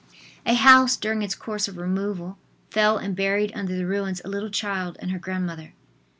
[0.47, 2.39] A house, during its course of removal,
[2.71, 5.73] fell and buried under the ruins a little child and her grandmother.